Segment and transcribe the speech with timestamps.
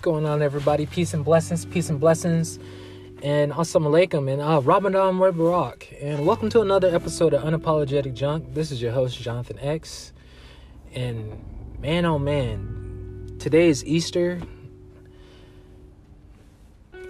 [0.00, 0.86] What's going on, everybody?
[0.86, 2.58] Peace and blessings, peace and blessings,
[3.22, 5.94] and assalamu alaikum, and uh, Ramadan Mubarak.
[6.02, 8.54] And welcome to another episode of Unapologetic Junk.
[8.54, 10.14] This is your host, Jonathan X.
[10.94, 11.38] And
[11.80, 14.40] man, oh man, today is Easter.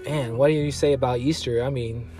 [0.04, 1.62] Man, what do you say about Easter?
[1.62, 2.11] I mean,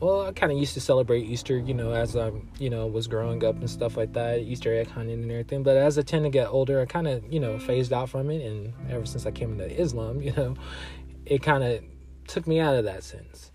[0.00, 3.06] well, I kind of used to celebrate Easter, you know, as I, you know, was
[3.06, 5.62] growing up and stuff like that, Easter egg hunting and everything.
[5.62, 8.30] But as I tend to get older, I kind of, you know, phased out from
[8.30, 8.44] it.
[8.44, 10.54] And ever since I came into Islam, you know,
[11.24, 11.82] it kind of
[12.26, 13.50] took me out of that sense.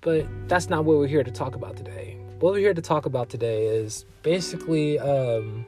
[0.00, 2.16] But that's not what we're here to talk about today.
[2.40, 5.66] What we're here to talk about today is basically um,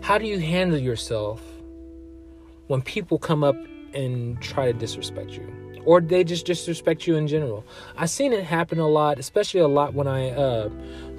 [0.00, 1.42] how do you handle yourself
[2.68, 3.56] when people come up
[3.94, 5.65] and try to disrespect you?
[5.86, 7.64] Or they just disrespect you in general.
[7.96, 10.68] I've seen it happen a lot, especially a lot when I uh,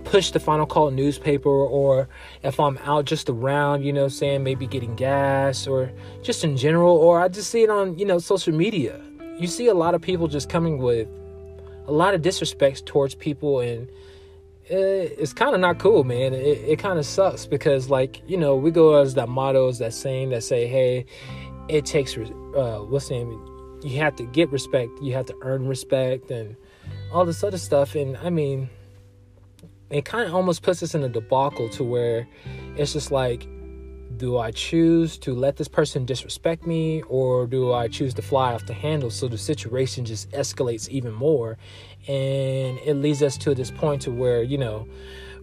[0.04, 2.08] push the Final Call newspaper or
[2.44, 5.92] if I'm out just around, you know, saying maybe getting gas or
[6.22, 9.02] just in general, or I just see it on, you know, social media.
[9.40, 11.08] You see a lot of people just coming with
[11.88, 13.90] a lot of disrespect towards people and
[14.70, 16.34] it's kind of not cool, man.
[16.34, 19.80] It, it kind of sucks because, like, you know, we go as that motto, as
[19.80, 21.06] that saying that say, hey,
[21.70, 23.57] it takes, uh, what's the name?
[23.82, 26.56] You have to get respect, you have to earn respect, and
[27.12, 27.96] all this other stuff.
[27.96, 28.70] And I mean,
[29.90, 32.28] it kind of almost puts us in a debacle to where
[32.76, 33.48] it's just like,
[34.18, 38.54] do I choose to let this person disrespect me or do I choose to fly
[38.54, 41.58] off the handle so the situation just escalates even more
[42.08, 44.88] and it leads us to this point to where you know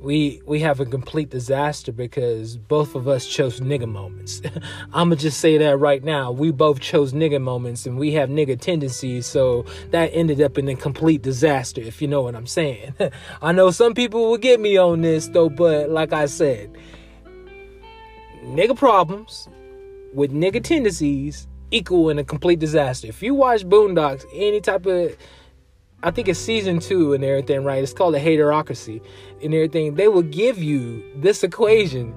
[0.05, 4.42] we we have a complete disaster because both of us chose nigga moments.
[4.92, 6.30] I'ma just say that right now.
[6.30, 10.69] We both chose nigga moments and we have nigga tendencies, so that ended up in
[10.69, 12.95] a complete disaster, if you know what I'm saying.
[13.42, 16.77] I know some people will get me on this though, but like I said,
[18.45, 19.48] nigga problems
[20.12, 23.08] with nigga tendencies equal in a complete disaster.
[23.08, 25.17] If you watch Boondocks, any type of
[26.02, 27.83] I think it's season two and everything, right?
[27.83, 29.01] It's called a haterocracy
[29.42, 29.95] and everything.
[29.95, 32.14] They will give you this equation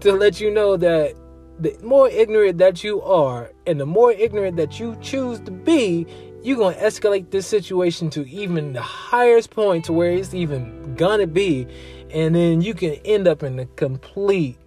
[0.00, 1.14] to let you know that
[1.58, 6.06] the more ignorant that you are and the more ignorant that you choose to be,
[6.42, 10.94] you're going to escalate this situation to even the highest point to where it's even
[10.96, 11.66] gonna be.
[12.10, 14.58] And then you can end up in a complete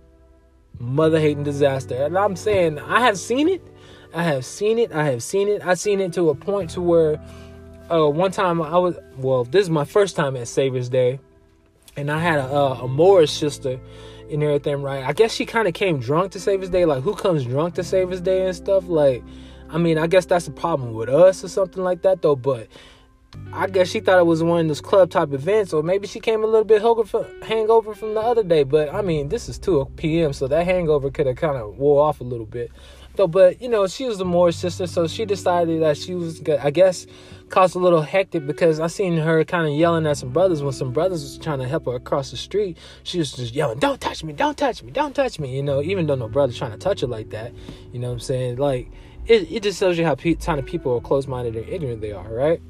[0.79, 1.95] mother hating disaster.
[1.95, 3.61] And I'm saying, I have seen it.
[4.13, 4.91] I have seen it.
[4.93, 5.65] I have seen it.
[5.65, 7.19] I've seen it to a point to where
[7.91, 11.19] uh, one time I was well, this is my first time at Savior's Day,
[11.95, 13.79] and I had a, a Moorish sister
[14.31, 14.81] and everything.
[14.81, 16.85] Right, I guess she kind of came drunk to Savior's Day.
[16.85, 18.87] Like, who comes drunk to Savior's Day and stuff?
[18.87, 19.23] Like,
[19.69, 22.35] I mean, I guess that's a problem with us or something like that, though.
[22.35, 22.67] But
[23.53, 26.19] I guess she thought it was one of those club type events, or maybe she
[26.19, 26.81] came a little bit
[27.43, 28.63] hangover from the other day.
[28.63, 32.03] But I mean, this is 2 p.m., so that hangover could have kind of wore
[32.03, 32.71] off a little bit.
[33.15, 36.41] So, but you know, she was the Moorish sister, so she decided that she was,
[36.49, 37.07] I guess,
[37.47, 40.73] caused a little hectic because I seen her kind of yelling at some brothers when
[40.73, 42.77] some brothers was trying to help her across the street.
[43.03, 44.33] She was just yelling, "Don't touch me!
[44.33, 44.91] Don't touch me!
[44.91, 47.53] Don't touch me!" You know, even though no brother's trying to touch her like that.
[47.93, 48.57] You know what I'm saying?
[48.57, 48.91] Like,
[49.27, 52.11] it, it just tells you how pe- kind of people are close-minded and ignorant they
[52.11, 52.61] are, right?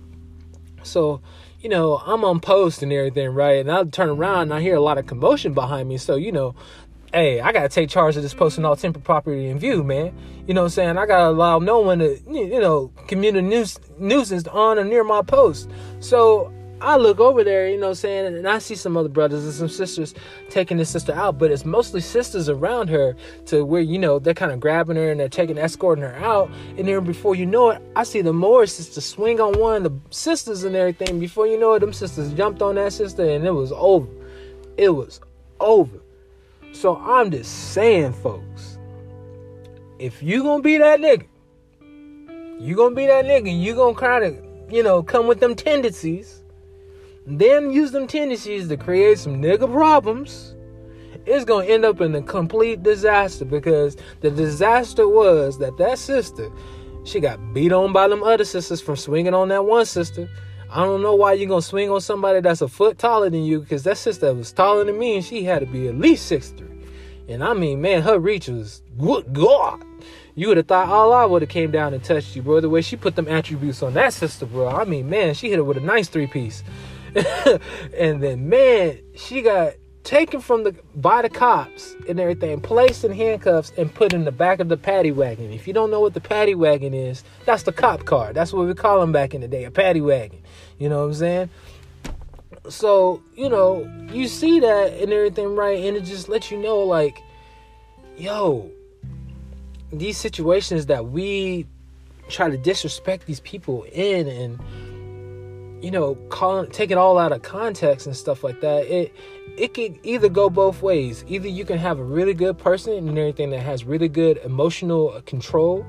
[0.86, 1.22] So,
[1.60, 3.60] you know, I'm on post and everything, right?
[3.60, 5.98] And I turn around and I hear a lot of commotion behind me.
[5.98, 6.56] So, you know,
[7.14, 10.14] hey, I gotta take charge of this post and all temporary property in view, man.
[10.48, 10.98] You know what I'm saying?
[10.98, 15.70] I gotta allow no one to, you know, nuis- nuisance on or near my post.
[16.00, 19.10] So I look over there, you know what I'm saying, and I see some other
[19.10, 20.14] brothers and some sisters
[20.50, 23.16] taking this sister out, but it's mostly sisters around her
[23.46, 26.52] to where, you know, they're kind of grabbing her and they're taking, escorting her out.
[26.78, 29.84] And then before you know it, I see the Moorish sister swing on one of
[29.84, 31.20] the sisters and everything.
[31.20, 34.10] Before you know it, them sisters jumped on that sister and it was over.
[34.78, 35.22] It was
[35.62, 36.00] over.
[36.74, 38.78] So I'm just saying, folks,
[39.98, 41.26] if you gonna be that nigga,
[42.60, 46.44] you gonna be that nigga, you gonna kind of, you know, come with them tendencies,
[47.26, 50.56] then use them tendencies to create some nigga problems,
[51.26, 56.52] it's gonna end up in a complete disaster because the disaster was that that sister,
[57.04, 60.30] she got beat on by them other sisters from swinging on that one sister
[60.76, 63.62] I don't know why you're gonna swing on somebody that's a foot taller than you,
[63.62, 66.50] because that sister was taller than me and she had to be at least six
[66.50, 66.68] three.
[67.30, 69.84] And I mean, man, her reach was good God.
[70.36, 72.60] You would have thought all I would have came down and touched you, bro.
[72.60, 74.68] The way she put them attributes on that sister, bro.
[74.68, 76.64] I mean, man, she hit her with a nice three piece.
[77.98, 79.74] and then man, she got
[80.04, 84.32] taken from the by the cops and everything, placed in handcuffs and put in the
[84.32, 85.52] back of the paddy wagon.
[85.52, 88.32] If you don't know what the paddy wagon is, that's the cop car.
[88.32, 90.40] That's what we call them back in the day, a paddy wagon.
[90.78, 91.50] You know what I'm saying?
[92.70, 95.84] So, you know, you see that and everything, right?
[95.84, 97.22] And it just lets you know, like,
[98.18, 98.72] yo,
[99.92, 101.68] these situations that we
[102.28, 104.60] try to disrespect these people in and
[105.86, 109.14] you know, calling take it all out of context and stuff like that, it
[109.56, 111.24] it could either go both ways.
[111.28, 115.22] Either you can have a really good person and everything that has really good emotional
[115.28, 115.86] control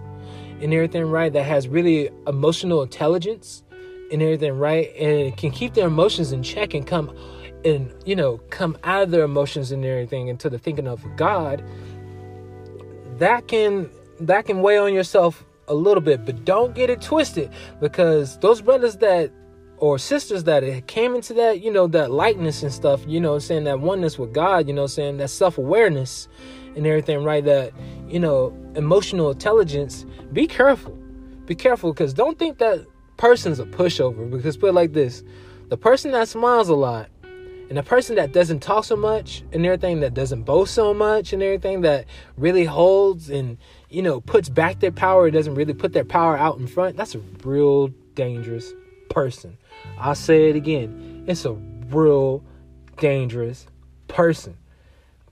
[0.60, 3.62] and everything right, that has really emotional intelligence
[4.12, 7.10] and everything right, and it can keep their emotions in check and come
[7.64, 11.64] and you know come out of their emotions and everything into the thinking of God.
[13.16, 13.88] That can
[14.20, 17.50] that can weigh on yourself a little bit, but don't get it twisted
[17.80, 19.32] because those brothers that
[19.78, 23.38] or sisters that it came into that, you know, that likeness and stuff, you know,
[23.38, 26.28] saying that oneness with God, you know, saying that self awareness
[26.74, 27.44] and everything, right?
[27.44, 27.72] That,
[28.08, 30.06] you know, emotional intelligence.
[30.32, 30.92] Be careful.
[31.46, 32.86] Be careful because don't think that
[33.16, 34.30] person's a pushover.
[34.30, 35.22] Because put it like this
[35.68, 37.08] the person that smiles a lot
[37.68, 41.32] and the person that doesn't talk so much and everything, that doesn't boast so much
[41.32, 42.06] and everything, that
[42.36, 43.58] really holds and,
[43.90, 47.16] you know, puts back their power, doesn't really put their power out in front, that's
[47.16, 48.72] a real dangerous
[49.08, 49.56] person.
[49.98, 51.24] I'll say it again.
[51.26, 52.42] It's a real
[52.98, 53.66] dangerous
[54.08, 54.56] person.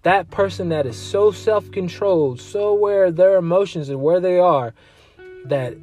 [0.03, 4.39] That person that is so self controlled, so aware of their emotions and where they
[4.39, 4.75] are,
[5.47, 5.77] that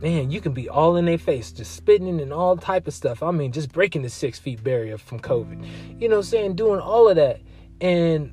[0.00, 3.22] man, you can be all in their face, just spitting and all type of stuff.
[3.22, 5.64] I mean, just breaking the six feet barrier from COVID.
[6.00, 6.54] You know what I'm saying?
[6.56, 7.40] Doing all of that.
[7.80, 8.32] And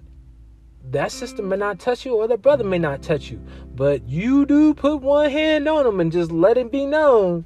[0.91, 3.41] that sister may not touch you or that brother may not touch you.
[3.75, 7.45] But you do put one hand on them and just let it be known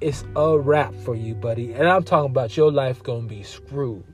[0.00, 1.72] it's a wrap for you, buddy.
[1.72, 4.04] And I'm talking about your life gonna be screwed.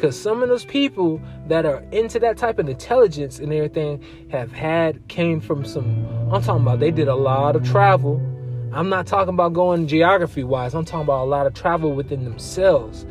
[0.00, 4.52] Cause some of those people that are into that type of intelligence and everything have
[4.52, 8.20] had came from some I'm talking about they did a lot of travel.
[8.72, 12.24] I'm not talking about going geography wise, I'm talking about a lot of travel within
[12.24, 13.04] themselves.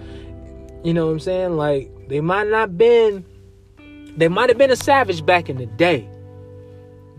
[0.83, 1.57] You know what I'm saying?
[1.57, 3.25] Like they might not been
[4.15, 6.07] they might have been a savage back in the day.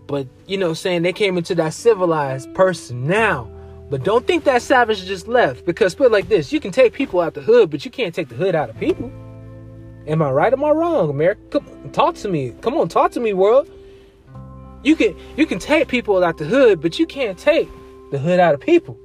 [0.06, 3.51] But you know saying they came into that civilized person now
[3.92, 7.20] but don't think that savage just left because put like this: you can take people
[7.20, 9.12] out the hood, but you can't take the hood out of people.
[10.06, 10.50] Am I right?
[10.50, 11.42] Am I wrong, America?
[11.50, 12.54] Come, on, talk to me.
[12.62, 13.70] Come on, talk to me, world.
[14.82, 17.68] You can you can take people out the hood, but you can't take
[18.10, 18.98] the hood out of people.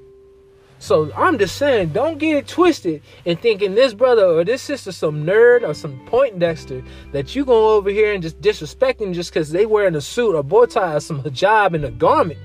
[0.79, 4.93] So I'm just saying, don't get it twisted and thinking this brother or this sister
[4.93, 6.81] some nerd or some Poindexter
[7.11, 10.43] that you go over here and just disrespecting just because they wearing a suit or
[10.43, 12.39] bow tie or some hijab and a garment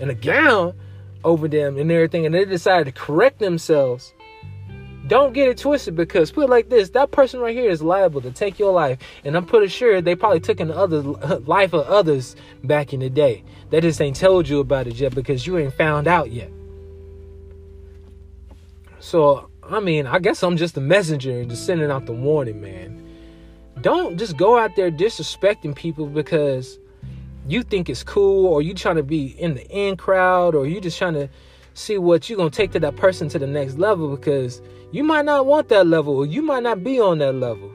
[0.00, 0.74] and a gown
[1.24, 4.12] over them and everything, and they decided to correct themselves.
[5.06, 8.30] Don't get it twisted because put like this: that person right here is liable to
[8.30, 11.00] take your life, and I'm pretty sure they probably took the other
[11.46, 13.44] life of others back in the day.
[13.70, 16.50] They just ain't told you about it yet because you ain't found out yet.
[19.00, 22.60] So I mean, I guess I'm just a messenger and just sending out the warning,
[22.60, 23.02] man.
[23.80, 26.78] Don't just go out there disrespecting people because
[27.46, 30.80] you think it's cool or you trying to be in the in crowd or you
[30.80, 31.28] just trying to
[31.74, 34.62] see what you're going to take to that person to the next level because
[34.92, 37.70] you might not want that level or you might not be on that level.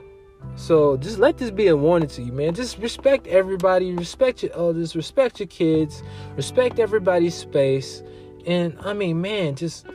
[0.55, 2.55] So just let this be a warning to you man.
[2.55, 6.01] Just respect everybody respect your elders respect your kids
[6.35, 8.01] respect everybody's space.
[8.45, 9.85] And i mean man just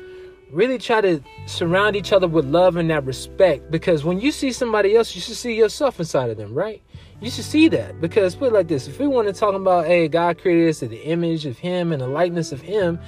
[0.55, 4.53] really try to surround each other with love and that respect because when you see
[4.53, 6.83] somebody else you should see yourself inside of them right
[7.21, 10.09] you should see that because put like this: if we want to talk about, hey,
[10.09, 12.99] God created us in the image of Him and the likeness of Him,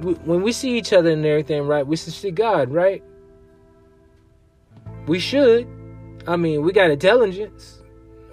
[0.00, 1.86] we, when we see each other and everything, right?
[1.86, 3.02] We should see God, right?
[5.06, 5.66] We should.
[6.26, 7.81] I mean, we got intelligence.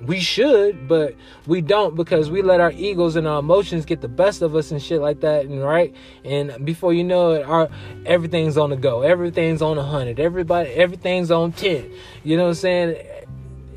[0.06, 1.16] We should, but
[1.46, 4.72] we don't because we let our egos and our emotions get the best of us
[4.72, 5.94] and shit like that, and right.
[6.24, 7.70] And before you know it, our
[8.06, 9.02] everything's on the go.
[9.02, 10.20] Everything's on a hundred.
[10.20, 11.92] Everybody, everything's on ten.
[12.24, 13.20] You know what I'm saying?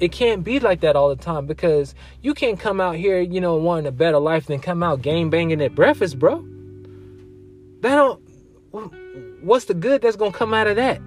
[0.03, 3.41] it can't be like that all the time because you can't come out here, you
[3.41, 6.45] know, wanting a better life than come out game banging at breakfast, bro.
[7.83, 8.21] That don't.
[9.45, 11.01] What's the good that's gonna come out of that?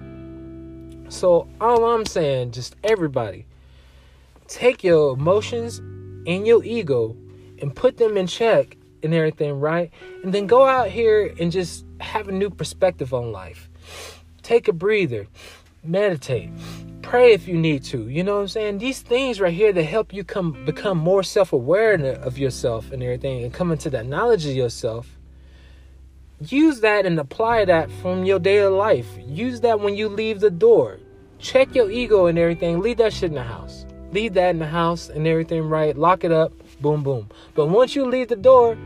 [1.10, 3.46] So all I'm saying, just everybody,
[4.48, 5.78] take your emotions
[6.26, 7.16] and your ego
[7.60, 9.90] and put them in check and everything, right?
[10.22, 13.68] And then go out here and just have a new perspective on life.
[14.42, 15.26] Take a breather,
[15.84, 16.50] meditate
[17.06, 18.08] pray if you need to.
[18.08, 18.78] You know what I'm saying?
[18.78, 23.44] These things right here that help you come become more self-aware of yourself and everything
[23.44, 25.16] and come into that knowledge of yourself.
[26.40, 29.06] Use that and apply that from your daily life.
[29.24, 30.98] Use that when you leave the door.
[31.38, 32.80] Check your ego and everything.
[32.80, 33.85] Leave that shit in the house.
[34.12, 35.96] Leave that in the house and everything right.
[35.96, 36.52] Lock it up.
[36.80, 37.28] Boom boom.
[37.54, 38.76] But once you leave the door,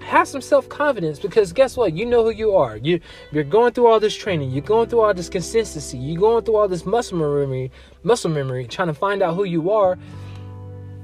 [0.00, 3.00] have some self-confidence because guess what you know who you are you
[3.32, 6.56] you're going through all this training you're going through all this consistency you're going through
[6.56, 7.72] all this muscle memory
[8.02, 9.96] muscle memory trying to find out who you are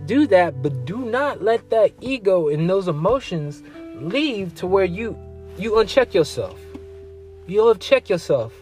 [0.05, 3.63] do that but do not let that ego and those emotions
[4.03, 5.17] leave to where you
[5.61, 6.59] you uncheck yourself.
[7.47, 8.55] You'll check yourself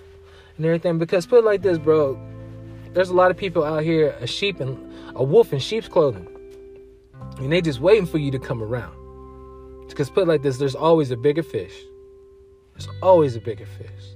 [0.56, 0.98] and everything.
[0.98, 2.18] Because put it like this, bro.
[2.92, 4.78] There's a lot of people out here, a sheep and
[5.14, 6.26] a wolf in sheep's clothing.
[7.38, 8.94] And they just waiting for you to come around.
[9.88, 11.74] Because put like this, there's always a bigger fish.
[12.74, 14.14] There's always a bigger fish.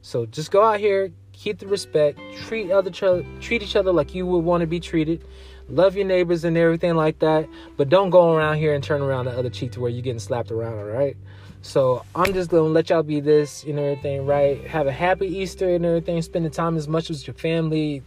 [0.00, 4.26] So just go out here, keep the respect, treat other treat each other like you
[4.26, 5.24] would want to be treated.
[5.68, 9.26] Love your neighbors and everything like that, but don't go around here and turn around
[9.26, 11.16] the other cheek to where you're getting slapped around, all right?
[11.62, 14.62] So I'm just gonna let y'all be this and everything, right?
[14.66, 16.20] Have a happy Easter and everything.
[16.20, 18.02] Spend the time as much as your family.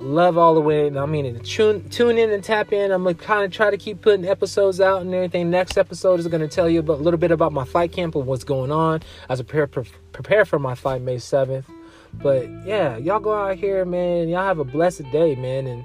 [0.00, 0.88] Love all the way.
[0.88, 2.90] I mean, tune tune in and tap in.
[2.90, 5.50] I'm gonna kind of try to keep putting episodes out and everything.
[5.50, 8.26] Next episode is gonna tell you about, a little bit about my fight camp and
[8.26, 11.64] what's going on as I prepare prepare for my fight May 7th.
[12.12, 14.28] But yeah, y'all go out here, man.
[14.28, 15.84] Y'all have a blessed day, man, and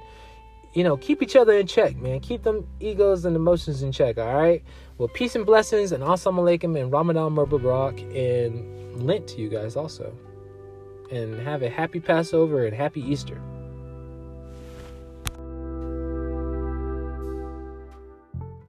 [0.73, 2.19] you know, keep each other in check, man.
[2.19, 4.63] Keep them egos and emotions in check, all right?
[4.97, 9.75] Well, peace and blessings, and assalamu alaikum, and Ramadan Mubarak, and Lent to you guys
[9.75, 10.13] also.
[11.11, 13.41] And have a happy Passover and happy Easter.